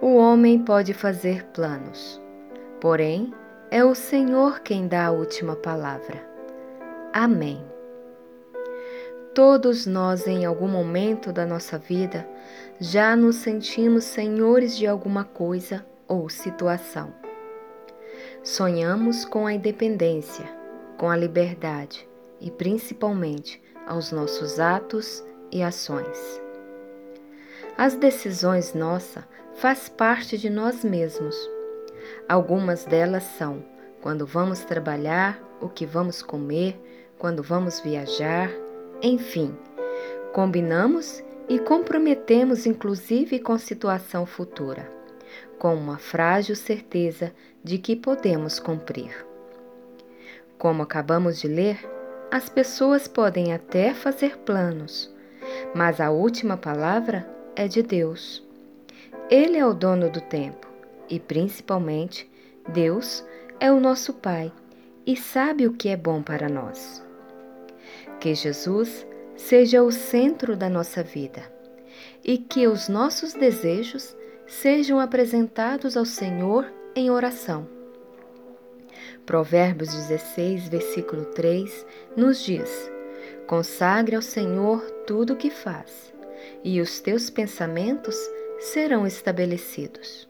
O 0.00 0.14
homem 0.14 0.60
pode 0.60 0.94
fazer 0.94 1.44
planos, 1.46 2.22
porém 2.80 3.34
é 3.68 3.84
o 3.84 3.96
Senhor 3.96 4.60
quem 4.60 4.86
dá 4.86 5.06
a 5.06 5.10
última 5.10 5.56
palavra. 5.56 6.24
Amém. 7.12 7.60
Todos 9.34 9.86
nós, 9.86 10.28
em 10.28 10.44
algum 10.44 10.68
momento 10.68 11.32
da 11.32 11.44
nossa 11.44 11.76
vida, 11.78 12.28
já 12.78 13.16
nos 13.16 13.36
sentimos 13.36 14.04
senhores 14.04 14.76
de 14.76 14.86
alguma 14.86 15.24
coisa 15.24 15.84
ou 16.06 16.28
situação. 16.28 17.12
Sonhamos 18.44 19.24
com 19.24 19.48
a 19.48 19.52
independência, 19.52 20.44
com 20.96 21.10
a 21.10 21.16
liberdade 21.16 22.08
e 22.40 22.52
principalmente 22.52 23.60
aos 23.84 24.12
nossos 24.12 24.60
atos 24.60 25.24
e 25.50 25.60
ações. 25.60 26.47
As 27.78 27.94
decisões 27.94 28.74
nossas 28.74 29.22
faz 29.54 29.88
parte 29.88 30.36
de 30.36 30.50
nós 30.50 30.82
mesmos. 30.82 31.36
Algumas 32.28 32.84
delas 32.84 33.22
são 33.22 33.64
quando 34.02 34.26
vamos 34.26 34.64
trabalhar, 34.64 35.40
o 35.60 35.68
que 35.68 35.86
vamos 35.86 36.20
comer, 36.20 36.76
quando 37.16 37.40
vamos 37.40 37.78
viajar, 37.78 38.50
enfim. 39.00 39.56
Combinamos 40.32 41.22
e 41.48 41.60
comprometemos 41.60 42.66
inclusive 42.66 43.38
com 43.38 43.56
situação 43.56 44.26
futura, 44.26 44.90
com 45.56 45.72
uma 45.76 45.98
frágil 45.98 46.56
certeza 46.56 47.32
de 47.62 47.78
que 47.78 47.94
podemos 47.94 48.58
cumprir. 48.58 49.24
Como 50.58 50.82
acabamos 50.82 51.40
de 51.40 51.46
ler, 51.46 51.78
as 52.28 52.48
pessoas 52.48 53.06
podem 53.06 53.52
até 53.52 53.94
fazer 53.94 54.36
planos, 54.38 55.14
mas 55.76 56.00
a 56.00 56.10
última 56.10 56.56
palavra 56.56 57.37
é 57.58 57.66
de 57.66 57.82
Deus. 57.82 58.40
Ele 59.28 59.58
é 59.58 59.66
o 59.66 59.74
dono 59.74 60.08
do 60.08 60.20
tempo 60.20 60.68
e, 61.10 61.18
principalmente, 61.18 62.30
Deus 62.68 63.24
é 63.58 63.72
o 63.72 63.80
nosso 63.80 64.14
Pai 64.14 64.52
e 65.04 65.16
sabe 65.16 65.66
o 65.66 65.72
que 65.72 65.88
é 65.88 65.96
bom 65.96 66.22
para 66.22 66.48
nós. 66.48 67.04
Que 68.20 68.32
Jesus 68.32 69.04
seja 69.36 69.82
o 69.82 69.90
centro 69.90 70.56
da 70.56 70.70
nossa 70.70 71.02
vida 71.02 71.42
e 72.24 72.38
que 72.38 72.68
os 72.68 72.88
nossos 72.88 73.34
desejos 73.34 74.16
sejam 74.46 75.00
apresentados 75.00 75.96
ao 75.96 76.04
Senhor 76.04 76.72
em 76.94 77.10
oração. 77.10 77.66
Provérbios 79.26 79.92
16, 79.94 80.68
versículo 80.68 81.24
3 81.24 81.84
nos 82.16 82.40
diz: 82.44 82.88
Consagre 83.48 84.14
ao 84.14 84.22
Senhor 84.22 84.80
tudo 85.06 85.32
o 85.32 85.36
que 85.36 85.50
faz, 85.50 86.12
e 86.62 86.80
os 86.80 87.00
teus 87.00 87.30
pensamentos 87.30 88.16
serão 88.58 89.06
estabelecidos. 89.06 90.28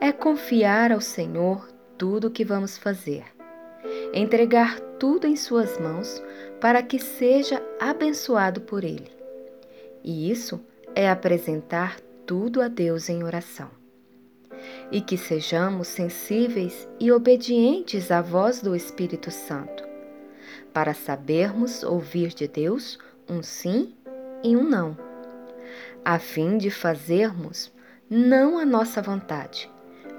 É 0.00 0.10
confiar 0.12 0.90
ao 0.92 1.00
Senhor 1.00 1.68
tudo 1.96 2.28
o 2.28 2.30
que 2.30 2.44
vamos 2.44 2.76
fazer, 2.76 3.24
entregar 4.12 4.80
tudo 4.98 5.26
em 5.26 5.36
Suas 5.36 5.78
mãos 5.78 6.22
para 6.60 6.82
que 6.82 6.98
seja 6.98 7.62
abençoado 7.78 8.60
por 8.60 8.84
Ele. 8.84 9.10
E 10.02 10.30
isso 10.30 10.60
é 10.94 11.08
apresentar 11.08 12.00
tudo 12.26 12.60
a 12.60 12.68
Deus 12.68 13.08
em 13.08 13.22
oração. 13.22 13.70
E 14.90 15.00
que 15.00 15.16
sejamos 15.16 15.88
sensíveis 15.88 16.88
e 16.98 17.10
obedientes 17.10 18.10
à 18.10 18.20
voz 18.20 18.60
do 18.60 18.74
Espírito 18.76 19.30
Santo, 19.30 19.84
para 20.72 20.94
sabermos 20.94 21.82
ouvir 21.82 22.28
de 22.28 22.46
Deus 22.46 22.98
um 23.28 23.42
sim 23.42 23.94
e 24.42 24.56
um 24.56 24.64
não 24.64 24.96
a 26.04 26.18
fim 26.18 26.58
de 26.58 26.70
fazermos 26.70 27.72
não 28.10 28.58
a 28.58 28.66
nossa 28.66 29.00
vontade, 29.00 29.70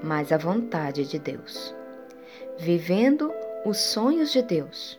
mas 0.01 0.31
a 0.31 0.37
vontade 0.37 1.05
de 1.05 1.19
Deus. 1.19 1.75
Vivendo 2.57 3.31
os 3.65 3.77
sonhos 3.77 4.31
de 4.31 4.41
Deus, 4.41 4.97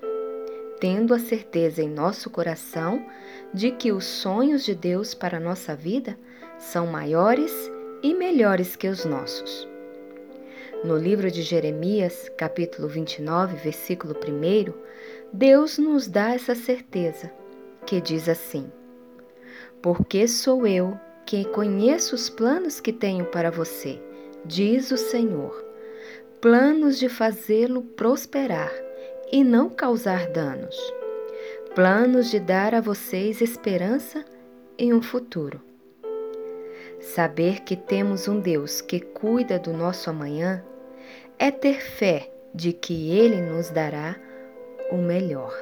tendo 0.80 1.14
a 1.14 1.18
certeza 1.18 1.82
em 1.82 1.88
nosso 1.88 2.28
coração 2.28 3.04
de 3.52 3.70
que 3.70 3.92
os 3.92 4.04
sonhos 4.04 4.64
de 4.64 4.74
Deus 4.74 5.14
para 5.14 5.38
a 5.38 5.41
nossa 5.41 5.74
vida 5.74 6.18
são 6.58 6.86
maiores 6.86 7.52
e 8.02 8.12
melhores 8.12 8.76
que 8.76 8.88
os 8.88 9.04
nossos. 9.04 9.66
No 10.84 10.98
livro 10.98 11.30
de 11.30 11.42
Jeremias, 11.42 12.30
capítulo 12.36 12.88
29, 12.88 13.56
versículo 13.56 14.14
1, 14.14 14.72
Deus 15.32 15.78
nos 15.78 16.06
dá 16.06 16.34
essa 16.34 16.54
certeza, 16.54 17.32
que 17.86 18.00
diz 18.00 18.28
assim: 18.28 18.70
porque 19.84 20.27
sou 20.27 20.67
eu 20.67 20.99
que 21.27 21.45
conheço 21.45 22.15
os 22.15 22.31
planos 22.31 22.81
que 22.81 22.91
tenho 22.91 23.27
para 23.27 23.50
você, 23.50 24.00
diz 24.43 24.91
o 24.91 24.97
Senhor. 24.97 25.62
Planos 26.41 26.99
de 26.99 27.11
fazê-lo 27.11 27.83
prosperar 27.83 28.72
e 29.31 29.45
não 29.45 29.69
causar 29.69 30.27
danos. 30.28 30.75
Planos 31.75 32.31
de 32.31 32.41
dar 32.41 32.75
a 32.75 32.81
vocês 32.81 33.43
esperança 33.43 34.25
e 34.78 34.95
um 34.95 35.03
futuro. 35.03 35.61
Saber 36.99 37.61
que 37.61 37.77
temos 37.77 38.27
um 38.27 38.41
Deus 38.41 38.81
que 38.81 39.01
cuida 39.01 39.59
do 39.59 39.75
nosso 39.75 40.09
amanhã 40.09 40.65
é 41.39 41.51
ter 41.51 41.83
fé 41.83 42.33
de 42.55 42.72
que 42.72 43.11
Ele 43.11 43.43
nos 43.43 43.69
dará 43.69 44.16
o 44.91 44.97
melhor. 44.97 45.55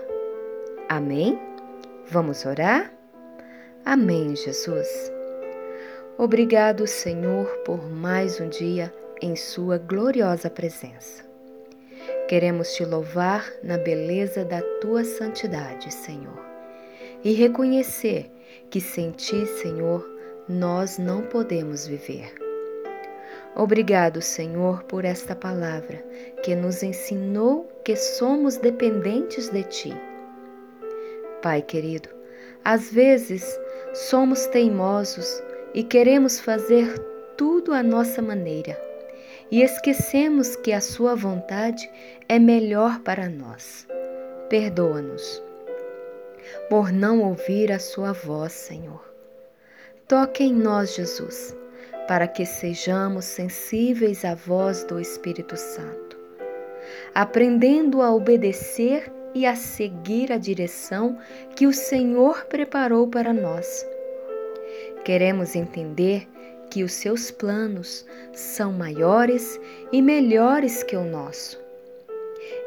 Amém? 0.88 1.36
Vamos 2.06 2.46
orar? 2.46 3.01
Amém, 3.84 4.36
Jesus. 4.36 5.12
Obrigado, 6.16 6.86
Senhor, 6.86 7.46
por 7.64 7.90
mais 7.90 8.40
um 8.40 8.48
dia 8.48 8.94
em 9.20 9.34
Sua 9.34 9.76
gloriosa 9.76 10.48
presença. 10.48 11.24
Queremos 12.28 12.74
te 12.74 12.84
louvar 12.84 13.52
na 13.60 13.76
beleza 13.76 14.44
da 14.44 14.62
tua 14.80 15.02
santidade, 15.02 15.92
Senhor, 15.92 16.40
e 17.24 17.32
reconhecer 17.32 18.30
que 18.70 18.80
sem 18.80 19.10
ti, 19.10 19.46
Senhor, 19.46 20.08
nós 20.48 20.96
não 20.96 21.22
podemos 21.22 21.84
viver. 21.84 22.32
Obrigado, 23.56 24.22
Senhor, 24.22 24.84
por 24.84 25.04
esta 25.04 25.34
palavra 25.34 26.04
que 26.44 26.54
nos 26.54 26.84
ensinou 26.84 27.64
que 27.84 27.96
somos 27.96 28.58
dependentes 28.58 29.48
de 29.48 29.64
ti. 29.64 29.92
Pai 31.42 31.60
querido, 31.62 32.21
às 32.64 32.90
vezes 32.90 33.58
Somos 33.94 34.46
teimosos 34.46 35.42
e 35.74 35.84
queremos 35.84 36.40
fazer 36.40 36.98
tudo 37.36 37.74
à 37.74 37.82
nossa 37.82 38.22
maneira 38.22 38.74
e 39.50 39.62
esquecemos 39.62 40.56
que 40.56 40.72
a 40.72 40.80
Sua 40.80 41.14
vontade 41.14 41.90
é 42.26 42.38
melhor 42.38 43.00
para 43.00 43.28
nós. 43.28 43.86
Perdoa-nos 44.48 45.42
por 46.70 46.90
não 46.90 47.20
ouvir 47.20 47.70
a 47.70 47.78
Sua 47.78 48.12
voz, 48.12 48.52
Senhor. 48.52 49.04
Toque 50.08 50.44
em 50.44 50.54
nós, 50.54 50.94
Jesus, 50.94 51.54
para 52.08 52.26
que 52.26 52.46
sejamos 52.46 53.26
sensíveis 53.26 54.24
à 54.24 54.34
voz 54.34 54.84
do 54.84 54.98
Espírito 54.98 55.54
Santo, 55.54 56.18
aprendendo 57.14 58.00
a 58.00 58.10
obedecer 58.10 59.12
e 59.34 59.46
a 59.46 59.56
seguir 59.56 60.32
a 60.32 60.38
direção 60.38 61.18
que 61.56 61.66
o 61.66 61.72
Senhor 61.72 62.44
preparou 62.46 63.08
para 63.08 63.32
nós. 63.32 63.86
Queremos 65.04 65.56
entender 65.56 66.28
que 66.70 66.82
os 66.82 66.92
seus 66.92 67.30
planos 67.30 68.06
são 68.32 68.72
maiores 68.72 69.60
e 69.92 70.00
melhores 70.00 70.82
que 70.82 70.96
o 70.96 71.04
nosso 71.04 71.60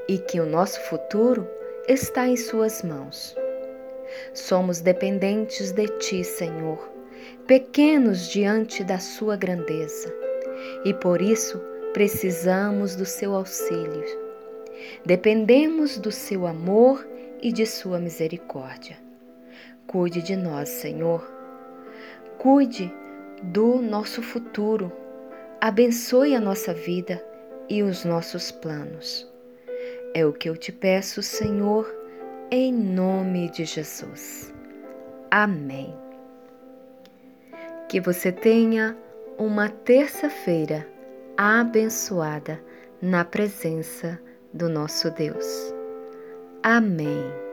e 0.07 0.19
que 0.19 0.39
o 0.39 0.45
nosso 0.45 0.79
futuro 0.81 1.47
está 1.87 2.27
em 2.27 2.37
Suas 2.37 2.83
mãos. 2.83 3.35
Somos 4.33 4.81
dependentes 4.81 5.71
de 5.71 5.87
Ti, 5.97 6.23
Senhor, 6.23 6.77
pequenos 7.47 8.29
diante 8.29 8.83
da 8.83 8.99
Sua 8.99 9.35
grandeza 9.35 10.13
e 10.83 10.93
por 10.93 11.21
isso 11.21 11.59
precisamos 11.93 12.95
do 12.95 13.05
Seu 13.05 13.33
auxílio 13.33 14.24
Dependemos 15.05 15.97
do 15.97 16.11
seu 16.11 16.45
amor 16.47 17.07
e 17.41 17.51
de 17.51 17.65
sua 17.65 17.99
misericórdia. 17.99 18.97
Cuide 19.87 20.21
de 20.21 20.35
nós, 20.35 20.69
Senhor. 20.69 21.25
Cuide 22.37 22.91
do 23.43 23.81
nosso 23.81 24.21
futuro, 24.21 24.91
abençoe 25.61 26.35
a 26.35 26.39
nossa 26.39 26.73
vida 26.73 27.23
e 27.69 27.83
os 27.83 28.03
nossos 28.03 28.51
planos. 28.51 29.31
É 30.13 30.25
o 30.25 30.33
que 30.33 30.49
eu 30.49 30.55
te 30.55 30.71
peço, 30.71 31.21
Senhor, 31.21 31.93
em 32.49 32.73
nome 32.73 33.49
de 33.49 33.65
Jesus. 33.65 34.53
Amém. 35.29 35.93
Que 37.89 37.99
você 37.99 38.31
tenha 38.31 38.97
uma 39.37 39.69
terça-feira 39.69 40.87
abençoada 41.37 42.61
na 43.01 43.25
presença 43.25 44.19
do 44.55 44.69
nosso 44.69 45.11
Deus. 45.11 45.45
Amém. 46.63 47.44